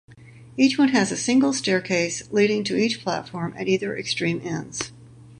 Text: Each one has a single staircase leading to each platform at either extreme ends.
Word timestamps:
Each 0.57 0.79
one 0.79 0.87
has 0.89 1.11
a 1.11 1.15
single 1.15 1.53
staircase 1.53 2.23
leading 2.31 2.63
to 2.63 2.75
each 2.75 3.03
platform 3.03 3.53
at 3.55 3.67
either 3.67 3.95
extreme 3.95 4.41
ends. 4.43 4.93